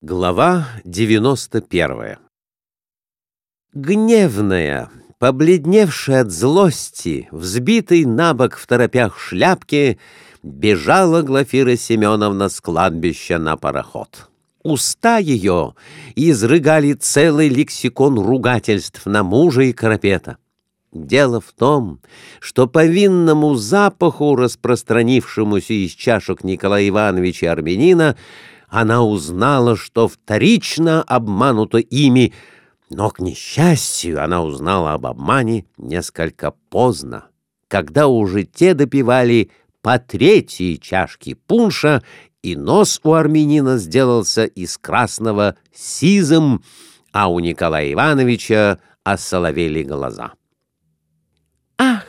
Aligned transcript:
Глава 0.00 0.68
91 0.84 2.18
Гневная, 3.74 4.90
побледневшая 5.18 6.20
от 6.20 6.30
злости, 6.30 7.28
взбитый 7.32 8.04
на 8.04 8.32
бок 8.32 8.58
в 8.58 8.66
торопях 8.68 9.18
шляпки, 9.18 9.98
бежала 10.44 11.22
Глафира 11.22 11.74
Семеновна 11.74 12.48
с 12.48 12.60
кладбища 12.60 13.38
на 13.38 13.56
пароход. 13.56 14.28
Уста 14.62 15.18
ее 15.18 15.74
изрыгали 16.14 16.92
целый 16.92 17.48
лексикон 17.48 18.20
ругательств 18.20 19.04
на 19.04 19.24
мужа 19.24 19.62
и 19.62 19.72
Карапета. 19.72 20.36
Дело 20.92 21.40
в 21.40 21.52
том, 21.52 22.00
что 22.38 22.68
по 22.68 22.86
винному 22.86 23.56
запаху, 23.56 24.36
распространившемуся 24.36 25.74
из 25.74 25.90
чашек 25.90 26.44
Николая 26.44 26.88
Ивановича 26.88 27.50
Армянина, 27.50 28.16
она 28.68 29.02
узнала, 29.02 29.76
что 29.76 30.08
вторично 30.08 31.02
обманута 31.02 31.78
ими, 31.78 32.34
но, 32.90 33.10
к 33.10 33.20
несчастью, 33.20 34.22
она 34.22 34.42
узнала 34.42 34.94
об 34.94 35.06
обмане 35.06 35.66
несколько 35.76 36.52
поздно, 36.70 37.26
когда 37.68 38.08
уже 38.08 38.44
те 38.44 38.74
допивали 38.74 39.50
по 39.82 39.98
третьей 39.98 40.78
чашке 40.80 41.34
пунша, 41.34 42.02
и 42.42 42.56
нос 42.56 43.00
у 43.02 43.12
армянина 43.12 43.78
сделался 43.78 44.44
из 44.44 44.78
красного 44.78 45.56
сизым, 45.74 46.62
а 47.12 47.28
у 47.28 47.40
Николая 47.40 47.92
Ивановича 47.92 48.78
осоловели 49.02 49.82
глаза. 49.82 50.32
«Ах, 51.78 52.04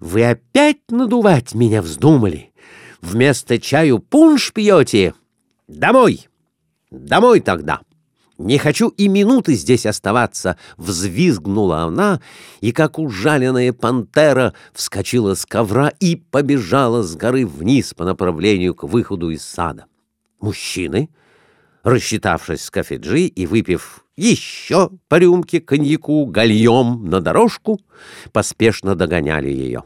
вы 0.00 0.24
опять 0.28 0.90
надувать 0.90 1.54
меня 1.54 1.82
вздумали! 1.82 2.52
Вместо 3.00 3.58
чаю 3.58 4.00
пунш 4.00 4.52
пьете!» 4.52 5.14
Домой! 5.68 6.28
Домой 6.90 7.40
тогда! 7.40 7.82
Не 8.38 8.56
хочу 8.56 8.88
и 8.88 9.08
минуты 9.08 9.54
здесь 9.54 9.84
оставаться!» 9.84 10.56
Взвизгнула 10.76 11.80
она, 11.80 12.20
и, 12.60 12.72
как 12.72 12.98
ужаленная 12.98 13.72
пантера, 13.72 14.54
вскочила 14.72 15.34
с 15.34 15.44
ковра 15.44 15.92
и 16.00 16.16
побежала 16.16 17.02
с 17.02 17.14
горы 17.16 17.46
вниз 17.46 17.94
по 17.94 18.04
направлению 18.04 18.74
к 18.74 18.84
выходу 18.84 19.30
из 19.30 19.42
сада. 19.42 19.86
Мужчины, 20.40 21.10
рассчитавшись 21.82 22.64
с 22.64 22.70
кафеджи 22.70 23.22
и 23.22 23.46
выпив 23.46 24.04
еще 24.16 24.90
по 25.08 25.16
рюмке 25.16 25.60
коньяку 25.60 26.26
гальем 26.26 27.04
на 27.10 27.20
дорожку, 27.20 27.80
поспешно 28.32 28.94
догоняли 28.94 29.48
ее. 29.48 29.82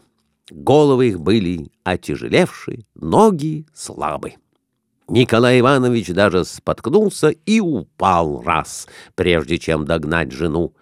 Головы 0.51 1.09
их 1.09 1.21
были 1.21 1.73
отяжелевшие, 1.85 2.85
ноги 2.95 3.67
слабые. 3.75 4.37
Николай 5.13 5.61
Иванович 5.61 6.09
даже 6.15 6.47
споткнулся 6.47 7.29
и 7.29 7.61
упал 7.61 8.43
раз, 8.43 8.89
прежде 9.15 9.59
чем 9.59 9.85
догнать 9.85 10.33
жену. 10.33 10.73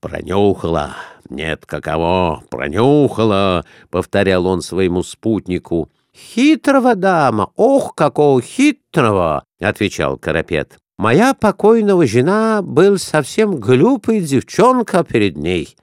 «Пронюхала! 0.00 0.96
Нет, 1.30 1.64
каково! 1.64 2.42
Пронюхала!»— 2.50 3.64
повторял 3.90 4.44
он 4.44 4.60
своему 4.60 5.02
спутнику. 5.02 5.88
«Хитрого 6.14 6.94
дама! 6.94 7.52
Ох, 7.56 7.94
какого 7.94 8.42
хитрого!»— 8.42 9.44
отвечал 9.60 10.18
Карапет. 10.18 10.76
«Моя 10.98 11.32
покойного 11.32 12.06
жена 12.06 12.60
был 12.60 12.98
совсем 12.98 13.56
глупый 13.56 14.20
девчонка 14.20 15.04
перед 15.04 15.38
ней». 15.38 15.74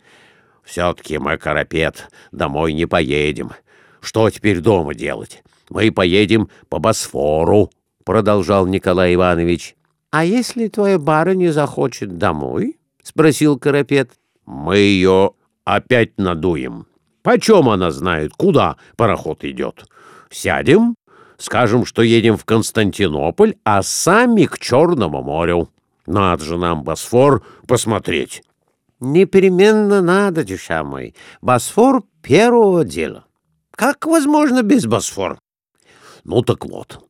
«Все-таки 0.63 1.17
мы, 1.17 1.39
Карапет, 1.39 2.09
домой 2.31 2.73
не 2.73 2.85
поедем. 2.85 3.53
Что 4.01 4.29
теперь 4.29 4.59
дома 4.59 4.93
делать? 4.93 5.41
Мы 5.71 5.91
поедем 5.91 6.49
по 6.69 6.77
Босфору, 6.77 7.71
продолжал 8.07 8.65
Николай 8.65 9.15
Иванович. 9.15 9.75
А 10.11 10.23
если 10.23 10.69
твоя 10.69 10.97
барыня 10.97 11.51
захочет 11.51 12.17
домой? 12.17 12.77
спросил 13.03 13.59
Карапет. 13.59 14.11
Мы 14.45 14.77
ее 14.77 15.31
опять 15.65 16.17
надуем. 16.17 16.87
Почем 17.21 17.67
она 17.67 17.91
знает, 17.91 18.31
куда 18.37 18.77
пароход 18.95 19.43
идет? 19.43 19.89
Сядем, 20.29 20.95
скажем, 21.37 21.83
что 21.85 22.01
едем 22.01 22.37
в 22.37 22.45
Константинополь, 22.45 23.55
а 23.65 23.83
сами 23.83 24.45
к 24.45 24.57
Черному 24.57 25.21
морю. 25.21 25.69
Надо 26.05 26.45
же 26.45 26.57
нам 26.57 26.83
Босфор 26.83 27.43
посмотреть. 27.67 28.41
Непременно 29.01 30.01
надо, 30.01 30.45
душа 30.45 30.85
мой. 30.85 31.13
Босфор 31.41 32.03
первого 32.21 32.85
дела. 32.85 33.25
Как 33.71 34.05
возможно 34.05 34.63
без 34.63 34.85
Босфор? 34.85 35.37
Ну 36.23 36.41
так 36.41 36.65
вот, 36.65 37.06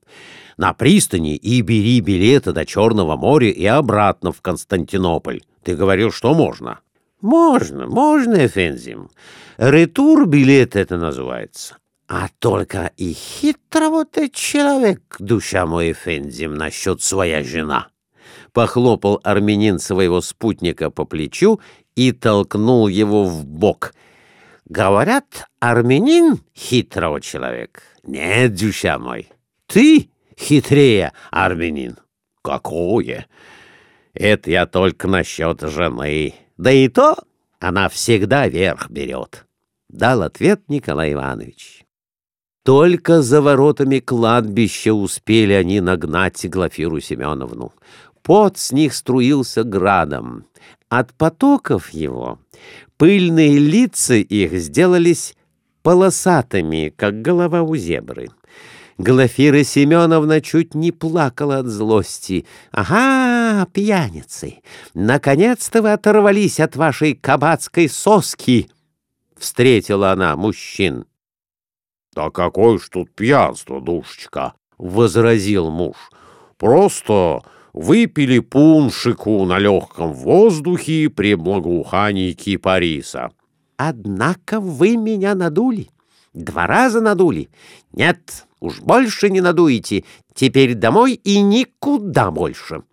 на 0.57 0.73
пристани 0.73 1.35
и 1.35 1.61
бери 1.61 2.01
билеты 2.01 2.51
до 2.51 2.65
Черного 2.65 3.15
моря 3.15 3.49
и 3.49 3.65
обратно 3.65 4.31
в 4.31 4.41
Константинополь. 4.41 5.41
Ты 5.63 5.75
говорил, 5.75 6.11
что 6.11 6.33
можно. 6.33 6.79
Можно, 7.21 7.87
можно, 7.87 8.45
Эфензим. 8.45 9.09
Ретур-билет 9.57 10.75
это 10.75 10.97
называется. 10.97 11.77
А 12.07 12.29
только 12.39 12.91
и 12.95 13.13
хитро 13.13 14.05
ты 14.05 14.29
человек, 14.29 15.17
душа 15.19 15.65
мой 15.65 15.91
Эфензим, 15.91 16.55
насчет 16.55 17.01
своя 17.01 17.43
жена. 17.43 17.89
Похлопал 18.53 19.19
армянин 19.23 19.77
своего 19.77 20.21
спутника 20.21 20.89
по 20.89 21.05
плечу 21.05 21.59
и 21.95 22.11
толкнул 22.11 22.87
его 22.87 23.25
в 23.25 23.45
бок. 23.45 23.93
Говорят, 24.65 25.47
армянин 25.59 26.39
хитрого 26.55 27.19
человек. 27.19 27.83
Нет, 28.03 28.55
душа 28.55 28.97
мой, 28.99 29.27
ты 29.65 30.09
хитрее, 30.37 31.13
армянин. 31.31 31.97
Какое? 32.41 33.27
Это 34.13 34.51
я 34.51 34.65
только 34.65 35.07
насчет 35.07 35.61
жены. 35.61 36.33
Да 36.57 36.71
и 36.71 36.87
то 36.87 37.15
она 37.59 37.89
всегда 37.89 38.47
верх 38.47 38.89
берет. 38.89 39.45
Дал 39.89 40.21
ответ 40.21 40.61
Николай 40.67 41.13
Иванович. 41.13 41.83
Только 42.63 43.21
за 43.21 43.41
воротами 43.41 43.99
кладбища 43.99 44.93
успели 44.93 45.53
они 45.53 45.79
нагнать 45.79 46.49
Глафиру 46.49 46.99
Семеновну. 46.99 47.71
Пот 48.21 48.57
с 48.57 48.73
них 48.73 48.93
струился 48.93 49.63
градом. 49.63 50.45
От 50.89 51.13
потоков 51.13 51.91
его 51.91 52.39
пыльные 52.97 53.57
лица 53.57 54.15
их 54.15 54.51
сделались 54.53 55.35
полосатыми, 55.81 56.93
как 56.93 57.21
голова 57.21 57.61
у 57.61 57.77
зебры. 57.77 58.29
Глафира 58.97 59.63
Семеновна 59.63 60.41
чуть 60.41 60.73
не 60.73 60.91
плакала 60.91 61.59
от 61.59 61.67
злости. 61.67 62.45
«Ага, 62.71 63.67
пьяницы! 63.71 64.61
Наконец-то 64.95 65.83
вы 65.83 65.91
оторвались 65.93 66.59
от 66.59 66.75
вашей 66.75 67.13
кабацкой 67.13 67.89
соски!» 67.89 68.69
Встретила 69.37 70.13
она 70.13 70.35
мужчин. 70.35 71.05
«Да 72.15 72.31
какое 72.31 72.79
ж 72.79 72.89
тут 72.89 73.13
пьянство, 73.13 73.79
душечка!»— 73.79 74.53
возразил 74.79 75.69
муж. 75.69 75.95
«Просто 76.57 77.43
выпили 77.73 78.39
пуншику 78.39 79.45
на 79.45 79.59
легком 79.59 80.13
воздухе 80.13 81.11
при 81.11 81.35
благоухании 81.35 82.31
кипариса». 82.31 83.29
«Однако 83.77 84.59
вы 84.59 84.97
меня 84.97 85.35
надули!» 85.35 85.89
Два 86.37 86.67
раза 86.67 87.01
надули? 87.01 87.49
Нет, 87.93 88.46
уж 88.59 88.79
больше 88.81 89.29
не 89.29 89.41
надуете. 89.41 90.03
Теперь 90.33 90.75
домой 90.75 91.13
и 91.13 91.41
никуда 91.41 92.31
больше. 92.31 92.83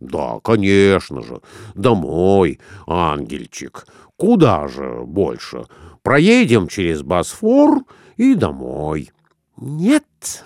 Да, 0.00 0.40
конечно 0.42 1.22
же, 1.22 1.40
домой, 1.74 2.58
ангельчик. 2.86 3.86
Куда 4.16 4.66
же 4.68 5.02
больше? 5.04 5.64
Проедем 6.02 6.68
через 6.68 7.02
Босфор 7.02 7.82
и 8.16 8.34
домой. 8.34 9.10
Нет, 9.56 10.44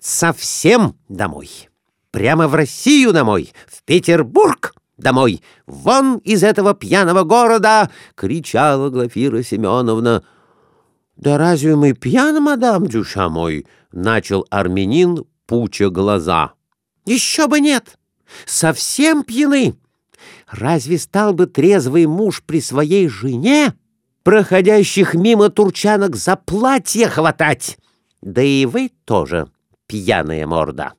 совсем 0.00 0.96
домой. 1.08 1.48
Прямо 2.10 2.48
в 2.48 2.54
Россию 2.54 3.12
домой, 3.12 3.52
в 3.68 3.82
Петербург 3.84 4.74
домой. 4.96 5.42
Вон 5.66 6.18
из 6.18 6.42
этого 6.42 6.74
пьяного 6.74 7.22
города!— 7.22 7.90
кричала 8.16 8.90
Глафира 8.90 9.42
Семеновна. 9.42 10.24
«Да 11.18 11.36
разве 11.36 11.74
мы 11.74 11.94
пьяны, 11.94 12.38
мадам, 12.40 12.86
дюша 12.86 13.28
мой?»— 13.28 13.66
начал 13.92 14.46
армянин, 14.50 15.24
пуча 15.46 15.90
глаза. 15.90 16.52
«Еще 17.04 17.48
бы 17.48 17.60
нет! 17.60 17.98
Совсем 18.46 19.24
пьяны! 19.24 19.74
Разве 20.48 20.96
стал 20.96 21.34
бы 21.34 21.46
трезвый 21.46 22.06
муж 22.06 22.42
при 22.44 22.60
своей 22.60 23.08
жене 23.08 23.74
проходящих 24.22 25.14
мимо 25.14 25.48
турчанок 25.48 26.14
за 26.14 26.36
платье 26.36 27.08
хватать? 27.08 27.78
Да 28.22 28.40
и 28.40 28.64
вы 28.64 28.92
тоже, 29.04 29.50
пьяная 29.88 30.46
морда!» 30.46 30.92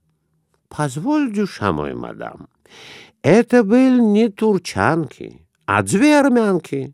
«Позволь, 0.68 1.32
дюша 1.32 1.72
мой, 1.72 1.94
мадам, 1.94 2.50
это 3.22 3.64
были 3.64 4.02
не 4.02 4.28
турчанки, 4.28 5.48
а 5.66 5.82
две 5.82 6.20
армянки, 6.20 6.94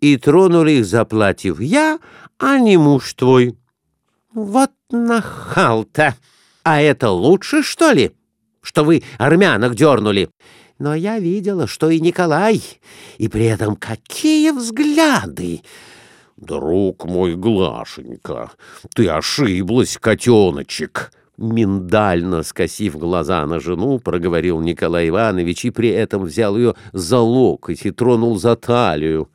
и 0.00 0.16
тронули 0.16 0.72
их 0.72 0.86
за 0.86 1.04
платьев 1.04 1.60
я, 1.60 1.98
а 2.40 2.58
не 2.58 2.76
муж 2.76 3.14
твой. 3.14 3.56
Вот 4.34 4.72
нахал-то! 4.90 6.16
А 6.62 6.80
это 6.80 7.10
лучше, 7.10 7.62
что 7.62 7.92
ли? 7.92 8.12
что 8.62 8.84
вы 8.84 9.02
армянок 9.18 9.74
дернули. 9.74 10.30
Но 10.78 10.94
я 10.94 11.18
видела, 11.18 11.66
что 11.66 11.90
и 11.90 12.00
Николай, 12.00 12.62
и 13.18 13.28
при 13.28 13.44
этом 13.44 13.76
какие 13.76 14.50
взгляды! 14.50 15.62
Друг 16.36 17.04
мой, 17.04 17.36
Глашенька, 17.36 18.50
ты 18.94 19.08
ошиблась, 19.08 19.98
котеночек!» 19.98 21.12
Миндально 21.36 22.42
скосив 22.42 22.98
глаза 22.98 23.46
на 23.46 23.60
жену, 23.60 23.98
проговорил 23.98 24.60
Николай 24.60 25.08
Иванович 25.08 25.64
и 25.64 25.70
при 25.70 25.88
этом 25.88 26.24
взял 26.24 26.54
ее 26.54 26.74
за 26.92 27.18
локоть 27.18 27.86
и 27.86 27.90
тронул 27.90 28.38
за 28.38 28.56
талию. 28.56 29.30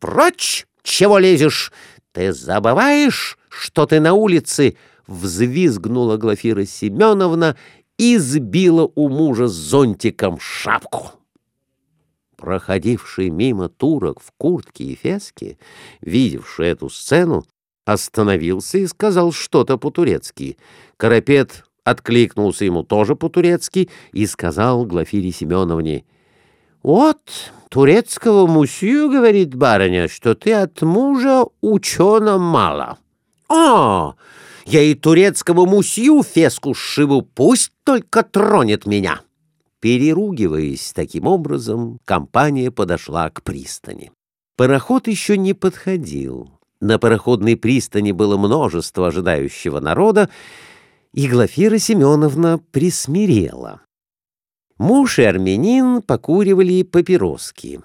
«Прочь! 0.00 0.66
Чего 0.82 1.18
лезешь? 1.18 1.70
Ты 2.14 2.32
забываешь, 2.32 3.36
что 3.48 3.86
ты 3.86 4.00
на 4.00 4.14
улице?» 4.14 4.76
Взвизгнула 5.06 6.16
Глафира 6.16 6.64
Семеновна 6.64 7.56
и 7.98 8.16
сбила 8.16 8.90
у 8.94 9.10
мужа 9.10 9.48
зонтиком 9.48 10.38
шапку. 10.40 11.10
Проходивший 12.36 13.28
мимо 13.28 13.68
турок 13.68 14.20
в 14.20 14.32
куртке 14.38 14.84
и 14.84 14.94
феске, 14.94 15.58
видевший 16.00 16.68
эту 16.68 16.88
сцену, 16.88 17.44
остановился 17.84 18.78
и 18.78 18.86
сказал 18.86 19.32
что-то 19.32 19.76
по-турецки. 19.76 20.56
Карапет 20.96 21.64
откликнулся 21.82 22.64
ему 22.64 22.82
тоже 22.82 23.14
по-турецки 23.14 23.90
и 24.12 24.24
сказал 24.26 24.86
Глафире 24.86 25.32
Семеновне, 25.32 26.06
«Вот, 26.84 27.18
турецкого 27.70 28.46
мусью,— 28.46 29.08
говорит 29.10 29.54
барыня,— 29.54 30.06
что 30.10 30.34
ты 30.34 30.52
от 30.52 30.82
мужа 30.82 31.46
учена 31.62 32.36
мало». 32.36 32.98
«О, 33.48 34.14
я 34.66 34.82
и 34.82 34.94
турецкого 34.94 35.64
мусью 35.64 36.22
феску 36.22 36.74
сшиву, 36.74 37.22
пусть 37.22 37.72
только 37.84 38.22
тронет 38.22 38.84
меня». 38.84 39.22
Переругиваясь 39.80 40.92
таким 40.94 41.26
образом, 41.26 42.00
компания 42.04 42.70
подошла 42.70 43.30
к 43.30 43.42
пристани. 43.42 44.12
Пароход 44.56 45.08
еще 45.08 45.38
не 45.38 45.54
подходил. 45.54 46.50
На 46.80 46.98
пароходной 46.98 47.56
пристани 47.56 48.12
было 48.12 48.36
множество 48.36 49.08
ожидающего 49.08 49.80
народа, 49.80 50.28
и 51.14 51.28
Глафира 51.28 51.78
Семеновна 51.78 52.60
присмирела. 52.72 53.80
Муж 54.78 55.18
и 55.20 55.22
армянин 55.22 56.02
покуривали 56.02 56.82
папироски. 56.82 57.80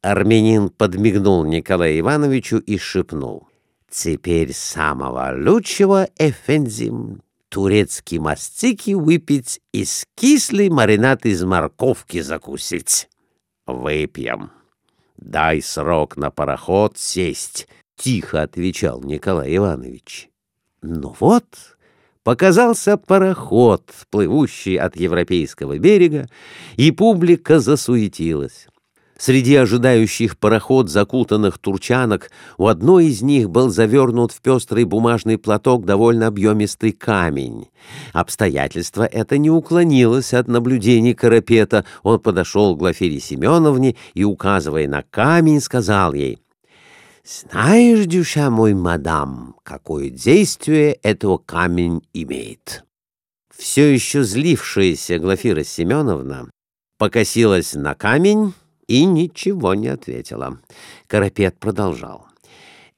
Армянин 0.00 0.70
подмигнул 0.70 1.44
Николаю 1.44 2.00
Ивановичу 2.00 2.58
и 2.58 2.78
шепнул. 2.78 3.48
«Теперь 3.90 4.54
самого 4.54 5.34
лучшего, 5.36 6.08
Эфензим, 6.16 7.22
турецкий 7.50 8.18
мастики 8.18 8.92
выпить 8.94 9.60
и 9.72 9.84
с 9.84 10.06
кислый 10.16 10.70
маринад 10.70 11.26
из 11.26 11.44
морковки 11.44 12.22
закусить». 12.22 13.10
«Выпьем. 13.66 14.50
Дай 15.18 15.60
срок 15.60 16.16
на 16.16 16.30
пароход 16.30 16.96
сесть»,— 16.96 17.68
тихо 17.96 18.42
отвечал 18.42 19.02
Николай 19.02 19.56
Иванович. 19.56 20.30
«Ну 20.80 21.14
вот...» 21.20 21.71
показался 22.24 22.96
пароход, 22.96 23.90
плывущий 24.10 24.76
от 24.76 24.96
европейского 24.96 25.78
берега, 25.78 26.28
и 26.76 26.90
публика 26.90 27.60
засуетилась. 27.60 28.66
Среди 29.18 29.54
ожидающих 29.54 30.36
пароход 30.36 30.90
закутанных 30.90 31.58
турчанок 31.58 32.32
у 32.58 32.66
одной 32.66 33.06
из 33.06 33.22
них 33.22 33.50
был 33.50 33.68
завернут 33.68 34.32
в 34.32 34.40
пестрый 34.40 34.82
бумажный 34.82 35.38
платок 35.38 35.84
довольно 35.84 36.26
объемистый 36.26 36.90
камень. 36.90 37.68
Обстоятельство 38.12 39.04
это 39.04 39.38
не 39.38 39.48
уклонилось 39.48 40.34
от 40.34 40.48
наблюдений 40.48 41.14
Карапета. 41.14 41.84
Он 42.02 42.18
подошел 42.18 42.74
к 42.74 42.80
Глафире 42.80 43.20
Семеновне 43.20 43.94
и, 44.14 44.24
указывая 44.24 44.88
на 44.88 45.04
камень, 45.08 45.60
сказал 45.60 46.14
ей— 46.14 46.40
знаешь, 47.24 48.06
дюша 48.06 48.50
мой, 48.50 48.74
мадам, 48.74 49.56
какое 49.62 50.10
действие 50.10 50.94
этого 51.02 51.38
камень 51.38 52.02
имеет? 52.12 52.84
Все 53.56 53.92
еще 53.92 54.24
злившаяся 54.24 55.18
Глафира 55.18 55.62
Семеновна 55.62 56.50
покосилась 56.98 57.74
на 57.74 57.94
камень 57.94 58.54
и 58.88 59.04
ничего 59.04 59.74
не 59.74 59.88
ответила. 59.88 60.58
Карапет 61.06 61.58
продолжал. 61.58 62.26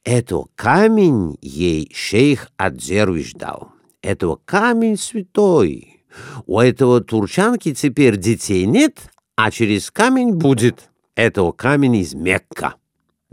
Это 0.04 0.44
камень 0.54 1.38
ей 1.40 1.90
шейх 1.94 2.50
Адзеруиш 2.56 3.32
дал. 3.32 3.72
Это 4.02 4.36
камень 4.44 4.96
святой. 4.96 6.04
У 6.46 6.60
этого 6.60 7.00
турчанки 7.00 7.74
теперь 7.74 8.16
детей 8.16 8.66
нет, 8.66 9.10
а 9.36 9.50
через 9.50 9.90
камень 9.90 10.32
будет. 10.34 10.90
Это 11.14 11.50
камень 11.52 11.96
из 11.96 12.14
Мекка. 12.14 12.74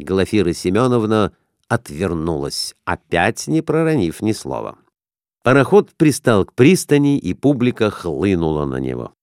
Глафира 0.03 0.53
Семеновна 0.53 1.31
отвернулась, 1.67 2.75
опять 2.85 3.47
не 3.47 3.61
проронив 3.61 4.21
ни 4.21 4.33
слова. 4.33 4.77
Пароход 5.43 5.91
пристал 5.97 6.45
к 6.45 6.53
пристани, 6.53 7.17
и 7.17 7.33
публика 7.33 7.89
хлынула 7.89 8.65
на 8.65 8.77
него. 8.77 9.13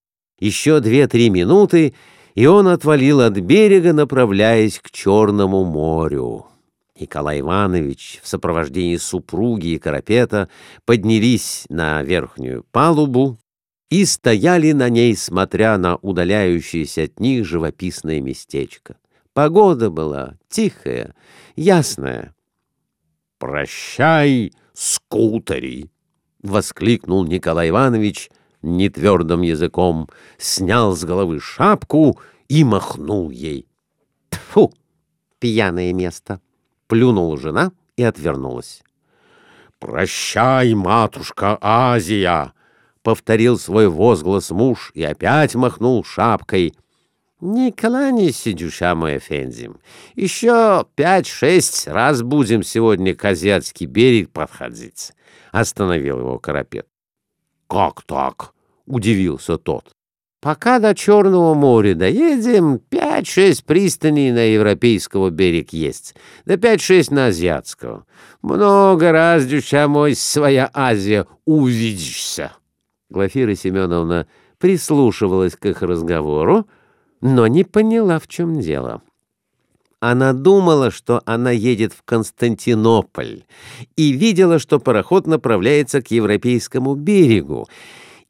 Еще 0.40 0.80
две-три 0.80 1.30
минуты, 1.30 1.94
и 2.34 2.46
он 2.46 2.68
отвалил 2.68 3.20
от 3.20 3.34
берега, 3.38 3.92
направляясь 3.92 4.78
к 4.78 4.90
Черному 4.90 5.64
морю. 5.64 6.46
Николай 6.98 7.40
Иванович 7.40 8.20
в 8.22 8.28
сопровождении 8.28 8.96
супруги 8.96 9.68
и 9.68 9.78
Карапета 9.78 10.48
поднялись 10.84 11.64
на 11.68 12.02
верхнюю 12.02 12.64
палубу 12.72 13.38
и 13.90 14.04
стояли 14.04 14.72
на 14.72 14.88
ней, 14.88 15.16
смотря 15.16 15.78
на 15.78 15.96
удаляющееся 15.96 17.04
от 17.04 17.20
них 17.20 17.44
живописное 17.44 18.20
местечко. 18.20 18.96
Погода 19.38 19.88
была 19.88 20.34
тихая, 20.48 21.14
ясная. 21.54 22.34
«Прощай, 23.38 24.52
скутери!»— 24.72 25.92
воскликнул 26.42 27.24
Николай 27.24 27.68
Иванович 27.68 28.30
нетвердым 28.62 29.42
языком, 29.42 30.08
снял 30.38 30.96
с 30.96 31.04
головы 31.04 31.38
шапку 31.38 32.18
и 32.48 32.64
махнул 32.64 33.30
ей. 33.30 33.68
«Тьфу! 34.28 34.72
Пьяное 35.38 35.92
место!»— 35.92 36.40
плюнула 36.88 37.38
жена 37.38 37.70
и 37.96 38.02
отвернулась. 38.02 38.82
«Прощай, 39.78 40.74
матушка 40.74 41.56
Азия!»— 41.60 42.54
повторил 43.04 43.56
свой 43.56 43.86
возглас 43.86 44.50
муж 44.50 44.90
и 44.94 45.04
опять 45.04 45.54
махнул 45.54 46.02
шапкой— 46.02 46.74
«Не 47.40 47.70
кланяйся, 47.70 48.52
дюша 48.52 48.96
мой, 48.96 49.18
Эфензим. 49.18 49.78
Еще 50.16 50.84
пять-шесть 50.96 51.86
раз 51.86 52.22
будем 52.22 52.64
сегодня 52.64 53.14
к 53.14 53.24
азиатский 53.24 53.86
берег 53.86 54.30
подходить»,— 54.30 55.12
остановил 55.52 56.18
его 56.18 56.40
Карапет. 56.40 56.88
«Как 57.68 58.02
так?»— 58.02 58.54
удивился 58.86 59.56
тот. 59.56 59.84
«Пока 60.40 60.80
до 60.80 60.96
Черного 60.96 61.54
моря 61.54 61.94
доедем, 61.94 62.80
пять-шесть 62.80 63.64
пристаней 63.64 64.32
на 64.32 64.52
европейского 64.52 65.30
берег 65.30 65.72
есть, 65.72 66.16
да 66.44 66.56
пять-шесть 66.56 67.12
на 67.12 67.26
азиатского. 67.26 68.04
Много 68.42 69.12
раз, 69.12 69.46
дюша 69.46 69.86
мой, 69.86 70.16
своя 70.16 70.70
Азия 70.74 71.26
увидишься». 71.44 72.52
Глафира 73.10 73.54
Семеновна 73.54 74.26
прислушивалась 74.58 75.54
к 75.54 75.66
их 75.66 75.82
разговору, 75.82 76.66
но 77.20 77.46
не 77.46 77.64
поняла, 77.64 78.18
в 78.18 78.28
чем 78.28 78.60
дело. 78.60 79.02
Она 80.00 80.32
думала, 80.32 80.90
что 80.90 81.22
она 81.26 81.50
едет 81.50 81.92
в 81.92 82.02
Константинополь, 82.04 83.44
и 83.96 84.12
видела, 84.12 84.58
что 84.58 84.78
пароход 84.78 85.26
направляется 85.26 86.02
к 86.02 86.10
европейскому 86.10 86.94
берегу. 86.94 87.66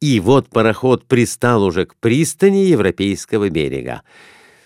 И 0.00 0.20
вот 0.20 0.48
пароход 0.48 1.04
пристал 1.04 1.62
уже 1.62 1.84
к 1.84 1.94
пристани 1.96 2.64
европейского 2.64 3.50
берега. 3.50 4.02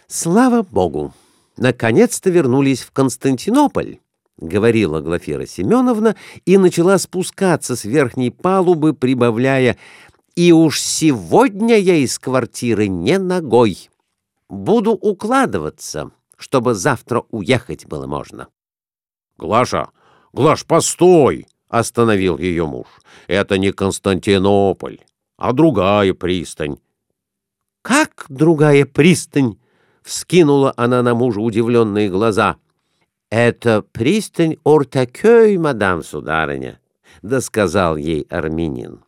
Слава 0.07 0.63
богу! 0.63 1.13
Наконец-то 1.57 2.31
вернулись 2.31 2.83
в 2.83 2.93
Константинополь,— 2.93 3.99
говорила 4.39 5.01
Глафира 5.01 5.47
Семеновна 5.47 6.17
и 6.47 6.57
начала 6.57 6.99
спускаться 6.99 7.77
с 7.77 7.85
верхней 7.85 8.31
палубы, 8.31 8.95
прибавляя 8.95 9.77
«И 10.37 10.53
уж 10.53 10.81
сегодня 10.81 11.79
я 11.79 11.97
из 11.97 12.19
квартиры 12.19 12.89
не 12.89 13.19
ногой». 13.19 13.91
Буду 14.53 14.93
укладываться, 14.93 16.11
чтобы 16.37 16.75
завтра 16.75 17.25
уехать 17.31 17.87
было 17.87 18.07
можно.— 18.07 18.49
Глаша, 19.39 19.89
Глаш, 20.35 20.67
постой!— 20.67 21.47
остановил 21.69 22.37
ее 22.37 22.67
муж.— 22.67 22.87
Это 23.29 23.57
не 23.57 23.73
Константинополь, 23.73 24.99
а 25.39 25.55
другая 25.55 26.13
пристань.— 26.13 26.77
Как 27.83 28.27
другая 28.29 28.85
пристань?— 28.85 29.59
вскинула 30.03 30.75
она 30.77 31.03
на 31.03 31.15
мужа 31.15 31.41
удивленные 31.41 32.11
глаза.— 32.11 32.57
Это 33.31 33.81
пристань 33.81 34.59
Ортакёй, 34.65 35.57
мадам 35.57 36.03
сударыня,— 36.03 36.79
досказал 37.23 37.97
ей 37.97 38.27
армянин. 38.29 39.03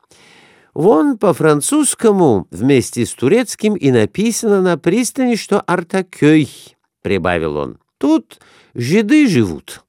Вон 0.75 1.19
по-французскому 1.19 2.49
вместе 2.50 3.07
с 3.07 3.14
турецким 3.14 3.75
и 3.75 3.93
написано 3.93 4.61
на 4.61 4.76
пристани, 4.76 5.37
что 5.37 5.61
Артакёй,— 5.61 6.50
прибавил 7.02 7.57
он. 7.57 7.78
Тут 7.99 8.40
жиды 8.75 9.28
живут. 9.28 9.85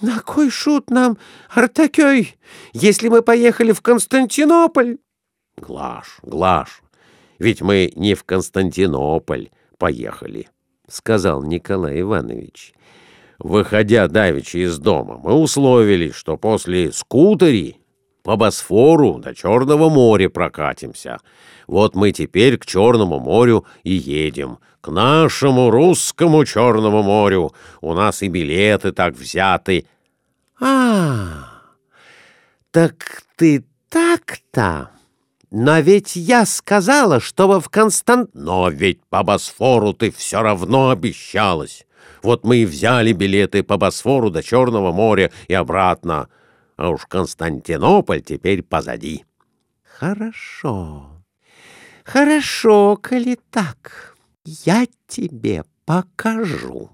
На 0.00 0.18
кой 0.18 0.50
шут 0.50 0.90
нам 0.90 1.16
Артакёй, 1.48 2.34
если 2.72 3.08
мы 3.08 3.22
поехали 3.22 3.70
в 3.70 3.82
Константинополь? 3.82 4.98
Глаш, 5.56 6.18
Глаш, 6.22 6.82
ведь 7.38 7.62
мы 7.62 7.92
не 7.94 8.14
в 8.14 8.24
Константинополь 8.24 9.50
поехали,— 9.78 10.48
сказал 10.88 11.44
Николай 11.44 12.00
Иванович. 12.00 12.74
Выходя 13.38 14.08
давеча 14.08 14.58
из 14.58 14.76
дома, 14.78 15.20
мы 15.22 15.34
условились, 15.34 16.14
что 16.14 16.36
после 16.36 16.90
скутери 16.90 17.78
по 18.24 18.36
Босфору 18.36 19.18
до 19.18 19.34
Черного 19.34 19.90
моря 19.90 20.28
прокатимся. 20.30 21.18
Вот 21.68 21.94
мы 21.94 22.10
теперь 22.10 22.56
к 22.56 22.66
Черному 22.66 23.20
морю 23.20 23.66
и 23.84 23.92
едем, 23.92 24.58
к 24.80 24.90
нашему 24.90 25.70
русскому 25.70 26.44
Черному 26.44 27.02
морю. 27.02 27.52
У 27.82 27.92
нас 27.92 28.22
и 28.22 28.28
билеты 28.28 28.92
так 28.92 29.14
взяты. 29.14 29.86
А, 30.58 31.50
так 32.70 33.22
ты 33.36 33.64
так-то? 33.90 34.90
Но 35.50 35.78
ведь 35.80 36.16
я 36.16 36.46
сказала, 36.46 37.20
чтобы 37.20 37.60
в 37.60 37.68
Констант... 37.68 38.30
Но 38.32 38.70
ведь 38.70 39.04
по 39.04 39.22
Босфору 39.22 39.92
ты 39.92 40.10
все 40.10 40.42
равно 40.42 40.90
обещалась. 40.90 41.86
Вот 42.22 42.44
мы 42.44 42.56
и 42.56 42.66
взяли 42.66 43.12
билеты 43.12 43.62
по 43.62 43.76
Босфору 43.76 44.30
до 44.30 44.42
Черного 44.42 44.92
моря 44.92 45.30
и 45.46 45.52
обратно 45.54 46.28
а 46.76 46.90
уж 46.90 47.06
Константинополь 47.06 48.22
теперь 48.22 48.62
позади. 48.62 49.24
Хорошо, 49.82 51.22
хорошо, 52.04 52.96
коли 52.96 53.38
так, 53.50 54.16
я 54.44 54.86
тебе 55.06 55.64
покажу. 55.84 56.90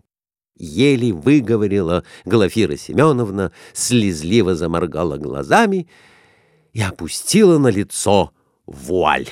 Еле 0.56 1.12
выговорила 1.12 2.04
Глафира 2.26 2.76
Семеновна, 2.76 3.50
слезливо 3.72 4.54
заморгала 4.54 5.16
глазами 5.16 5.88
и 6.74 6.82
опустила 6.82 7.58
на 7.58 7.68
лицо 7.68 8.32
вуаль. 8.66 9.28